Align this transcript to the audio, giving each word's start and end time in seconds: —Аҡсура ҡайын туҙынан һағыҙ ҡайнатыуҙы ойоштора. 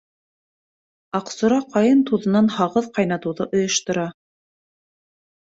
—Аҡсура 1.19 1.59
ҡайын 1.75 2.01
туҙынан 2.07 2.49
һағыҙ 2.57 2.89
ҡайнатыуҙы 2.97 3.49
ойоштора. 3.61 4.09